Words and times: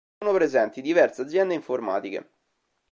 Sono 0.17 0.33
presenti 0.33 0.81
diverse 0.81 1.21
aziende 1.21 1.53
informatiche. 1.53 2.31